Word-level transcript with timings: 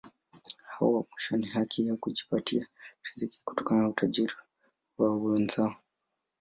Hao 0.67 0.93
wa 0.93 1.03
mwisho 1.09 1.37
ni 1.37 1.47
haki 1.47 1.87
yao 1.87 1.97
kujipatia 1.97 2.67
riziki 3.03 3.39
kutoka 3.43 3.89
utajiri 3.89 4.33
wa 4.97 5.15
wenzao. 5.17 5.75